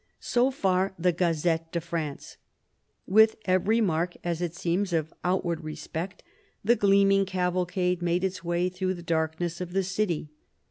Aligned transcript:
So 0.19 0.49
far 0.49 0.95
the 0.97 1.11
Gazette 1.11 1.71
de 1.71 1.79
France. 1.79 2.37
With 3.05 3.35
every 3.45 3.81
mark, 3.81 4.15
as 4.23 4.41
it 4.41 4.55
seems, 4.55 4.93
of 4.93 5.13
outward 5.23 5.63
respect, 5.63 6.23
the 6.63 6.75
gleaming 6.75 7.23
cavalcade 7.23 8.01
made 8.01 8.23
its 8.23 8.43
way 8.43 8.67
through 8.67 8.95
the 8.95 9.03
darkness 9.03 9.61
of 9.61 9.73
the 9.73 9.83
city. 9.83 10.31